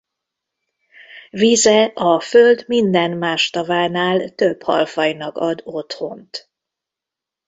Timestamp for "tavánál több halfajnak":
3.49-5.37